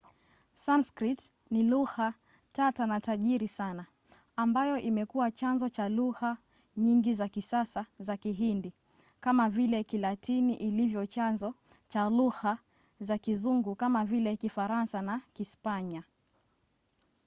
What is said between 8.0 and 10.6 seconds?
kihindi kama vile kilatini